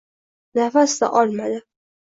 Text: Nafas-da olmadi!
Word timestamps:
Nafas-da 0.53 1.11
olmadi! 1.21 1.59